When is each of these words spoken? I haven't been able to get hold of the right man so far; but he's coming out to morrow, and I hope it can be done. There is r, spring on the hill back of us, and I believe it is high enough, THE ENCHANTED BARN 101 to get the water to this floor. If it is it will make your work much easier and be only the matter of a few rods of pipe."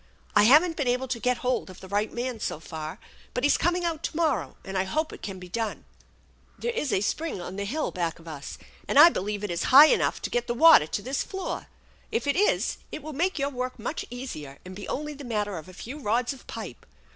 I 0.35 0.45
haven't 0.45 0.77
been 0.77 0.87
able 0.87 1.07
to 1.09 1.19
get 1.19 1.37
hold 1.45 1.69
of 1.69 1.79
the 1.79 1.87
right 1.87 2.11
man 2.11 2.39
so 2.39 2.59
far; 2.59 2.99
but 3.35 3.43
he's 3.43 3.55
coming 3.55 3.85
out 3.85 4.01
to 4.05 4.17
morrow, 4.17 4.57
and 4.65 4.75
I 4.75 4.83
hope 4.83 5.13
it 5.13 5.21
can 5.21 5.37
be 5.37 5.47
done. 5.47 5.85
There 6.57 6.71
is 6.71 6.91
r, 6.91 6.99
spring 7.01 7.39
on 7.39 7.55
the 7.55 7.65
hill 7.65 7.91
back 7.91 8.17
of 8.17 8.27
us, 8.27 8.57
and 8.87 8.97
I 8.97 9.09
believe 9.09 9.43
it 9.43 9.51
is 9.51 9.65
high 9.65 9.85
enough, 9.89 10.19
THE 10.19 10.29
ENCHANTED 10.29 10.47
BARN 10.47 10.57
101 10.59 10.87
to 10.89 10.97
get 10.97 11.01
the 11.03 11.03
water 11.03 11.03
to 11.03 11.07
this 11.07 11.23
floor. 11.23 11.67
If 12.11 12.25
it 12.25 12.35
is 12.35 12.77
it 12.91 13.03
will 13.03 13.13
make 13.13 13.37
your 13.37 13.51
work 13.51 13.77
much 13.77 14.03
easier 14.09 14.57
and 14.65 14.75
be 14.75 14.87
only 14.87 15.13
the 15.13 15.23
matter 15.23 15.55
of 15.59 15.69
a 15.69 15.71
few 15.71 15.99
rods 15.99 16.33
of 16.33 16.47
pipe." 16.47 16.87